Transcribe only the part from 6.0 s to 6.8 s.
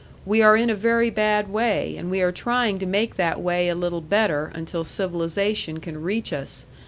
reach us.